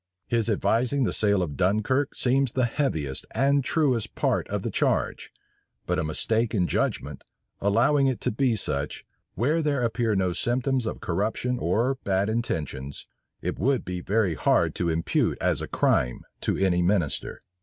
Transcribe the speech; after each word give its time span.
His 0.25 0.49
advising 0.49 1.03
the 1.03 1.13
sale 1.13 1.43
of 1.43 1.55
Dunkirk 1.55 2.15
seems 2.15 2.53
the 2.53 2.65
heaviest 2.65 3.23
and 3.35 3.63
truest 3.63 4.15
part 4.15 4.47
of 4.47 4.63
the 4.63 4.71
charge; 4.71 5.31
but 5.85 5.99
a 5.99 6.03
mistake 6.03 6.55
in 6.55 6.65
judgment, 6.65 7.23
allowing 7.59 8.07
it 8.07 8.19
to 8.21 8.31
be 8.31 8.55
such, 8.55 9.05
where 9.35 9.61
there 9.61 9.83
appear 9.83 10.15
no 10.15 10.33
symptoms 10.33 10.87
of 10.87 11.01
corruption 11.01 11.59
or 11.59 11.99
bad 12.03 12.29
intentions, 12.29 13.05
it 13.43 13.59
would 13.59 13.85
be 13.85 14.01
very 14.01 14.33
hard 14.33 14.73
to 14.73 14.89
impute 14.89 15.37
as 15.39 15.61
a 15.61 15.67
crime 15.67 16.21
to 16.41 16.57
any 16.57 16.81
minister. 16.81 17.39